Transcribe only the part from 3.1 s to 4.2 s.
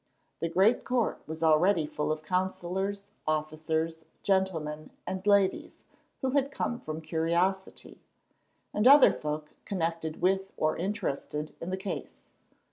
officers,